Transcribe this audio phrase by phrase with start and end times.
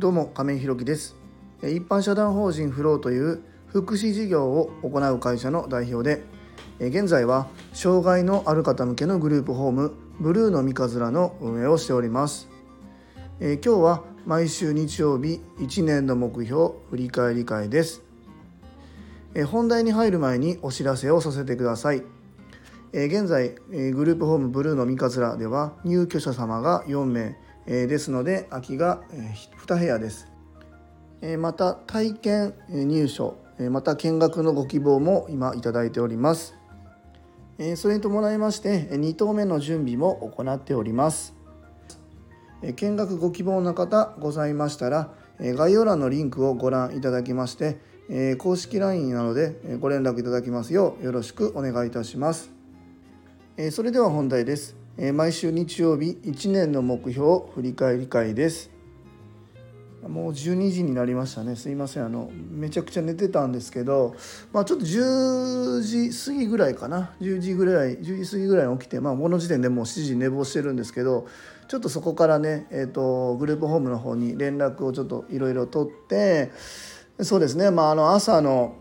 [0.00, 1.14] どうも亀井弘樹です。
[1.62, 6.22] 一般社団法人フローという福祉事業を行う会社の代表で
[6.78, 12.48] 現在は障害のある方向けのグループホームブルーの三日面の運営をしております。
[13.40, 18.02] 今日は毎週日曜日1年の目標振り返り会です。
[19.48, 22.02] 本題に入る前にお知らせをさせてください。
[22.94, 27.36] 現在グループホームブルーの三日面では入居者様が4名。
[27.66, 29.02] えですので空きが
[29.66, 30.26] 2部屋です。
[31.22, 33.36] えまた体験入所
[33.70, 36.54] また見学のご希望も今いただいております。
[37.76, 41.34] それに伴いまして2棟目の準備も行っております。
[42.74, 47.78] 見学ご希望の方ございましたら概要欄のリンクをご覧いただきまして
[48.38, 52.50] 公式 LINE なのでご連絡いただきますようよろしくお願いいたします。
[53.72, 54.79] それでは本題です。
[55.14, 58.70] 毎週日曜日1年の目標振り返り会です。
[60.08, 61.56] もう12時になりましたね。
[61.56, 62.06] すいません。
[62.06, 64.14] あのめちゃくちゃ寝てたんですけど、
[64.52, 67.14] まあ、ちょっと10時過ぎぐらいかな。
[67.20, 71.26] 10時ぐらい10時過ぎぐらいに起きて、まあ、この時点でもう7時寝坊してるんですけど
[71.68, 76.50] ちょっとそこからね、えーと、グループホームの方に連絡をちょっといろいろ取って
[77.20, 78.76] そうですね、まあ、あの朝の、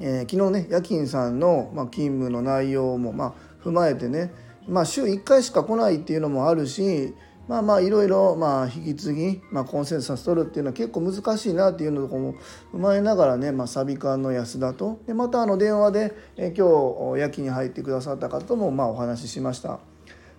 [0.00, 4.32] えー、昨日ね夜勤さんの、まあ、勤務の内容も、まあ、踏まえてね、
[4.68, 7.14] まあ、週1回しか来ないっていうのもあるし
[7.48, 12.34] まあまあいろいろまあ引き継ぎ、まあ、コンセンサス取るっていうのは結構難しいなっていうのとかも
[12.74, 16.66] 踏まえながらね、まあ、サビ館の安田とでまたあの電話で、え今
[17.14, 19.80] 日夜勤に入ってくださった方ともまあお話ししました。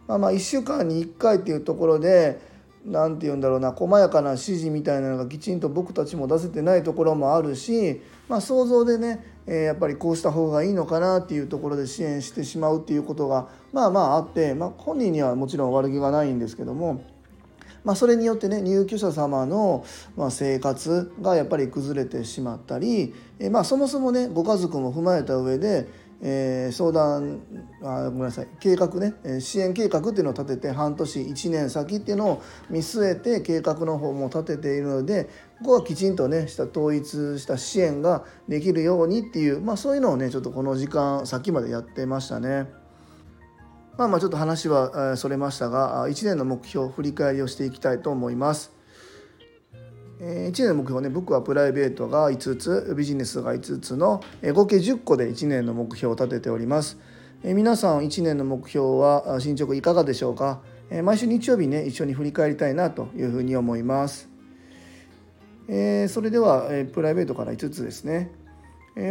[0.07, 2.39] まあ、まあ1週間に1回っていうところで
[2.85, 17.03] 何て言うんだろうな細やかな指示みたいなのがきちんと僕たちも出せてないところもあるし、まあ、想像でね、え、やっぱりこうした方がいいのかなっていうところで支援してしまうっていうことがまあまああって、まあ、本人にはもちろん悪気がないんですけども。
[17.83, 19.85] まあ、それによってね入居者様の、
[20.17, 25.87] ま、生活がやっぱり崩れてしまったり、えまあ、そもそもねご家族も踏まえた上で
[26.21, 27.41] えー、相談
[27.81, 35.29] あごめんなさい計画ね支援計画っていうのを立てて半年1年先っていうのを見据えて計画の方も立てているので
[35.59, 42.67] ここはきちんとねした統一した支援ができるようにっていう、まあ、そういうのをねちょっとこの時間先までやってましたね。
[43.97, 48.78] まあまあちょっと話はそれましたが1年の目標振り返りをしていきたいと思います。
[50.19, 54.21] 1年の目標ね僕はプライベートが5つビジネスが5つの
[54.53, 56.97] 合計10個で1年の目標を立てております。
[57.41, 60.59] 皆さん1年の目標は進捗いかがでしょうか？
[61.03, 64.27] 毎週日曜日ね一緒に振り返りたいなというふうに思います。
[65.67, 65.73] そ
[66.19, 68.31] れではプライベートから5つですね。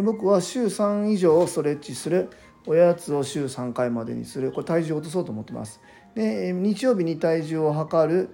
[0.04, 2.28] 僕は週3以上ストレッチする。
[2.66, 4.52] おやつを週3回までにする。
[4.52, 5.80] これ体重を落とそうと思ってます。
[6.14, 8.28] で日曜日に体重を測る。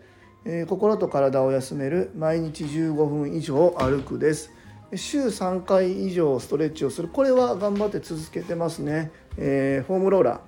[0.46, 4.50] えー、心と体を休める毎日15分以上歩くです。
[4.94, 7.08] 週3回以上ストレッチをする。
[7.08, 10.40] これは頑張って続けてますね、えー、フォームローラー。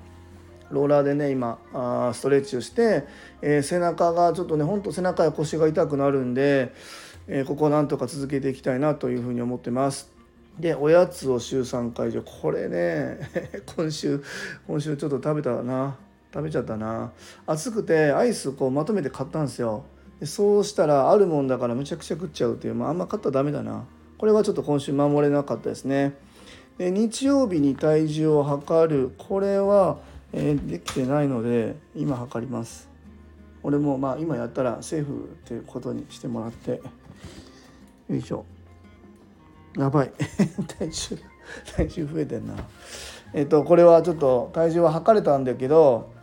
[0.71, 3.05] ローラーでね今あストレッチをして、
[3.41, 6.73] えー、背中がちょっとねほんと背中や腰が痛くなるんで、
[7.29, 10.13] え、ここをなんとか続けていきたいなというふうに思ってます。
[10.59, 12.23] でおやつを週3回以上。
[12.23, 13.19] これね
[13.77, 14.23] 今週
[14.67, 15.97] 今週ちょっと食べたな。
[16.37, 17.13] 食べちゃったな。
[17.47, 19.85] 暑くてアイスこうまとめて買ったんですよ。
[20.21, 23.87] でそうしたらあるもんだからむちゃくちゃ食っちゃうっていう、まあ、あんま買ったらダメだな。
[24.19, 26.13] これはちょっと今週守れなかったですね。
[26.77, 29.15] で日曜日に体重を測る。
[29.17, 29.97] これは、
[30.35, 32.91] えー、できてないので今測ります。
[33.63, 36.83] 俺もまあ今やったらセーフっていうことにしてもらって。
[38.11, 38.45] よいしょ。
[39.79, 40.13] やばい。
[40.79, 41.19] 体重
[41.75, 42.53] 体重増えてんな。
[43.33, 46.16] えっとこれはちょっと体重は測れたんだけど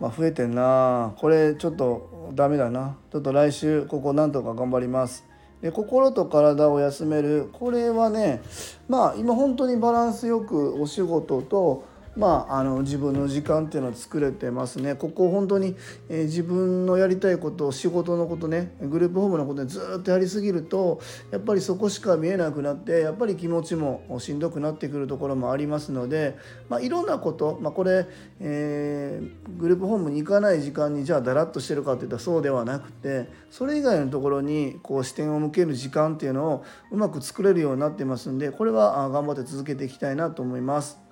[0.00, 1.12] まあ、増えてんな。
[1.18, 2.96] これちょっとダメだな。
[3.12, 5.26] ちょっと来週ここなんとか頑張ります。
[5.60, 7.50] で心と体を休める。
[7.52, 8.40] これはね
[8.88, 11.84] まあ今本当にバランスよくお仕事と
[12.16, 14.96] まあ、あの自分の時間っていうのは作れてますね。
[14.96, 15.76] ここ本当に、
[16.08, 21.00] えー、自分のやりたいことを仕事のことねグループホームのことでずっとやりすぎると
[21.30, 26.36] やっぱりそこしか見えなくなってやっぱり気持ちもしんどくなってくるところもありますので、
[26.68, 28.06] まあ、いろんなこと、まあ、これ、
[28.40, 41.09] えー、グループホームに行かない時間にじゃあだらっとしてるかっていったらそうではなくてそれ以外のところにこう視点を向ける時間っていうのをうまく作れるようになってますんでこれは頑張って続けていきたいなと思います。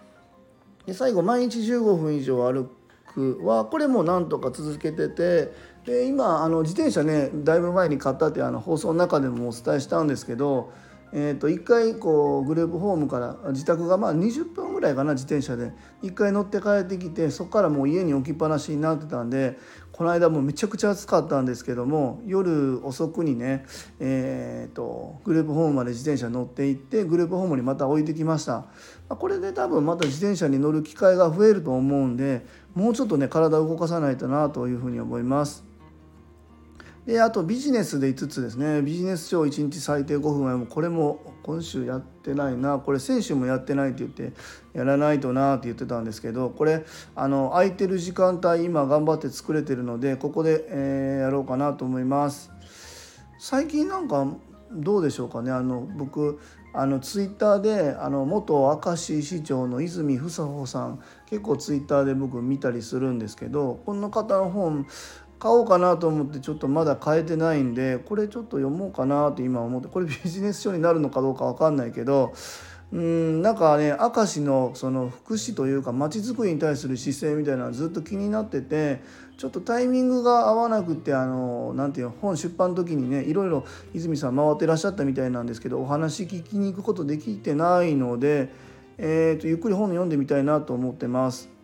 [0.88, 2.70] で最後毎日15分以上歩
[3.12, 5.52] くはこれもなんとか続けてて
[5.84, 10.72] で今あの自転車ねだいぶ前に買ったってあの放送の中でもお伝えしたんですけど
[11.10, 15.72] えー、と1回こうグループホームから自宅がまあ20分ぐらいかな自転車で
[16.04, 19.58] 1回乗って帰ってきてそこからもう家に置きっぱなしになってたんで
[19.90, 23.66] この間もめちゃくちゃ暑かったんですけども夜遅くにね、
[23.98, 28.66] えーと、グループホームまで自転車乗って行ってグループホームにまた置いてきました
[29.08, 32.46] まこれで多分また自転車に乗る機会が増えると思うんで
[32.76, 35.67] もうちょっとね体を動かさないとなというふうに思います。
[37.08, 38.82] であとビジネスで5つですね。
[38.82, 42.80] ビジネス書1日最低5分はもうこれも今週やってないな。
[42.80, 44.36] これ先週もやってないって言って
[44.74, 46.84] やらないとなって言ってたんですけどこれ
[47.16, 52.50] あの空いてる時間帯今頑張って作れてるのでここで、えー、やろうかなと思います。
[53.38, 54.26] 最近なんか
[54.70, 55.50] どうでしょうかね。
[55.50, 56.38] あの僕
[56.74, 58.54] あのツイッターであの元
[58.84, 64.86] 明石市長の泉房穂さん結構ツイッターで僕見たりするんですけどこの方の本
[65.38, 72.32] 買おうかなと思ってちょっとまだ買えてないんでこれちょっと読もうかなって今思ってこれビジネス書になるのかどうか分かんないけど
[72.90, 79.00] うんなんかね明石のその福祉というかまちづくりに対する姿勢みたいなのはずっと気になってて
[79.36, 83.64] ちょっとタイミングが合わなくてあのなんていう本出版の時にねいろいろ
[83.94, 88.48] 泉さん回ってらっしゃったみたいなんですけどお話聞きに行くことできてないので、
[88.96, 91.57] えーとゆっくり本読んでみたいなと思ってます。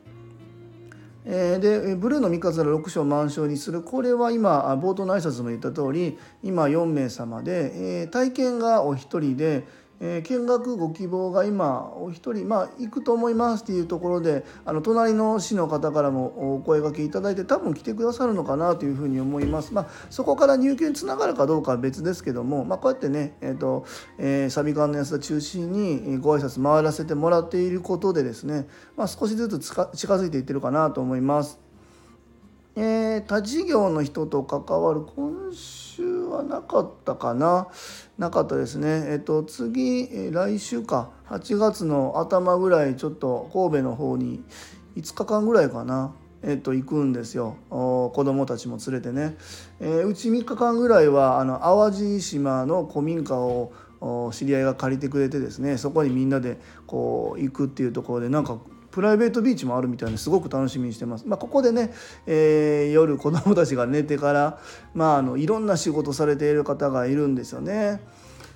[1.27, 3.83] えー、でブルーの三笠6章満章にする。
[3.83, 9.65] これは今冒頭の挨拶も言った通り今4名様で、えー、体験がお一人で
[10.07, 23.87] えー、見学ご希望が今お一人、まあ、行くと思いますっていうところであの隣の市の方からもお声がけいただいて多分来てくださるのかなというふうに思います、まあ、そこから入居につながるかどうかは別ですけども、まあ、こうやってね、えーと
[24.19, 28.67] えー、サビ館の安田中心にご挨拶回らせてもらっていることでですね、
[28.99, 29.85] まあ、少しずつ近
[30.17, 31.64] づいていってるかなと思います。
[32.77, 37.69] えー、他事業の人と関わる今週はなかったかな？
[38.19, 39.05] なかったですね。
[39.09, 41.11] えっ、と次、えー、来週か。
[41.29, 44.43] 8月の頭ぐらいちょっと神戸の方に
[44.97, 46.15] 5日間ぐらいかな。
[46.43, 47.57] えっと、行くんですよ。
[47.71, 49.37] 子供たちも連れてね、
[49.81, 53.73] えー、うち3日間ぐらいはあの淡路島の古民家を
[54.33, 55.79] 知り合いが借りてくれてですね。
[55.79, 58.59] そこにみんなでこう行くっていうところでなんか
[58.95, 61.27] プライベートビーチもあるみたいですごく楽しみにしてます。
[61.27, 61.93] まあ、ここでね、
[62.27, 64.61] えー、夜子どもたちが寝てから、
[64.95, 68.01] まあ、あのいろんな仕事されている方がいるんですよね。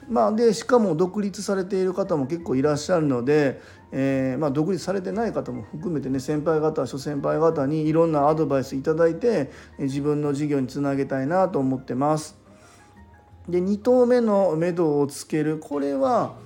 [0.08, 9.50] まあ、でしかも独立されている方も結構いらっしゃるので、えーまあ、独立されてない方も含めてね先輩方諸先輩方にいろんなアドバイスいただいて
[9.80, 12.38] 自分の事業につなげたいなと思ってます。
[13.48, 16.36] で2投目の目処をつけるこれは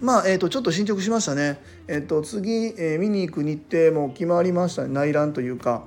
[0.00, 1.58] まあ、えー、とちょっと進捗しましたね。
[1.88, 5.84] えっ、ー、と次、えー、見に行く日程も決まりましたね内覧というか。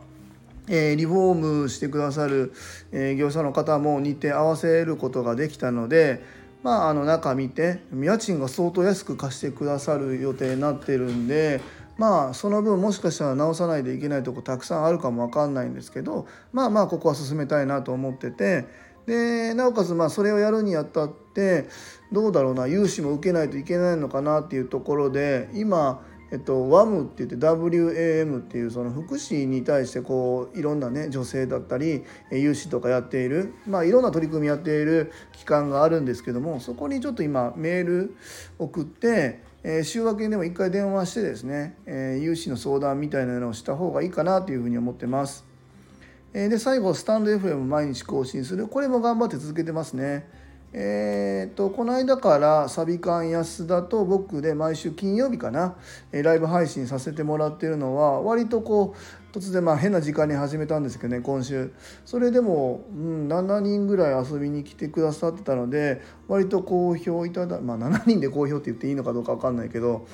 [0.71, 2.53] えー、リフォームしてくださる、
[2.91, 6.21] えー、業者の方も日程合わせることができたので、
[6.61, 11.61] まあ、あの中見て家賃が相当安く貸してくださる予定になってるんで
[11.97, 18.65] まあその分もしかしたら直さないといけないとこたくさんあるかも分かんないんですけどまあまあここは進めたいなと思ってて
[19.09, 21.67] でなおかつまあそれをやるにあたって
[22.11, 38.15] どうだろうな融資も受けないといけないのかなっていうところで今えっと、WAM って言って WAM っていうその福祉に対してこういろんなね女性だったり融資とかやっている、まあ、いろんな取り組みやっている機関があるんですけどもそこにちょっと今メール
[38.59, 45.48] 送って、えー、週明けでも一回電話してですね、えー、融資の相談みたいなのをした方がいいかなというふうに思ってます。
[46.33, 48.67] で最後スタンド FM 毎日更新する。
[48.67, 50.27] これも頑張って続けてますね。
[50.71, 55.75] えーと、この間からサビ館安田と僕で毎週金曜日かな
[56.11, 61.71] ライブ配信させてもらってるのは割とこう突然まあ変な時間に始めたんですけどね今週。
[62.05, 70.05] それでも、うん、7人ぐらい遊びに来てくださってたので割と好評いただまあ7人で好評って言っていいのかどうか分かんないけど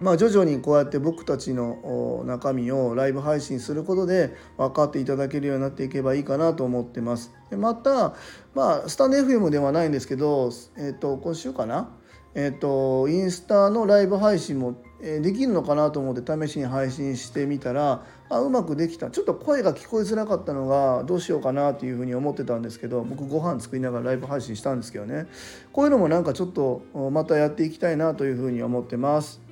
[0.00, 7.32] まあ、徐々にこうやって僕たちの中身をライブ配信することで分かっていただけるようになっていけばいいかなと思ってます。
[7.50, 8.14] でまた、
[8.54, 11.90] まあ、スタンド FM ではないんですけど、えー、と今週かな、
[12.34, 25.26] えー、とインスタのライブ配信もできるのかなと思って試しに配信してみたらあうまくできたちょっと声が聞こえづらかったのがどうしようかなっていうふうに思ってたんですけど僕ご飯作りながらライブ配信したんですけどね
[25.72, 29.45] こういうのもなんかちょっとまたやっていきたいなというふうに思ってます。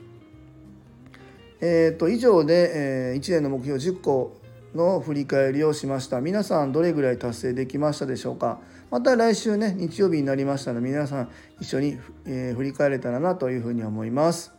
[1.61, 4.37] えーと、以上で、えー、1年の目標10個
[4.75, 6.21] の振り返りをしました。
[6.21, 8.61] 皆さんどれぐらい達成できましたでしょうか。
[8.91, 11.31] また来週ね日曜日になりましたので皆さん
[11.61, 14.53] 一緒に、えー、振り返れたらなというふうに思います、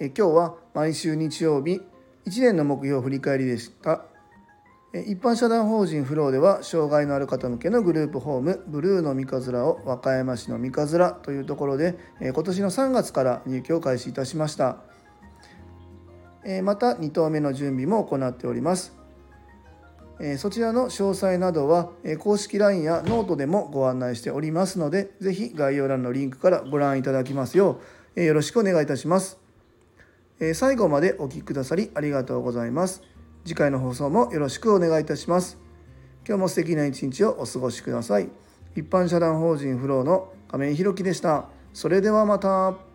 [0.00, 1.80] えー、今日は毎週日曜日
[2.26, 4.04] 1年の目標振り返りでした。
[4.94, 14.91] 一般社団法人フローでは障害のある方向けのグループホームブルーの三日面を和歌山市の三日面というところで今年の3月から入居を開始いたしました。
[16.62, 18.96] また2棟目の準備も行っております
[20.38, 27.80] そちらの詳細などは公式 LINE やノートでもご案内しておりますので是非概要欄のリンクからご覧いただきますよ
[28.16, 29.38] うよろしくお願いいたします
[30.54, 33.02] 最後までお聴きくださりありがとうございます
[33.44, 35.58] 次回の放送もよろしくお願いいたします。
[36.26, 38.28] 今日も素敵な一日をお過ごしください。
[38.76, 41.46] 一般社団法人フローの亀井宏樹でした。
[41.72, 42.91] それではまた。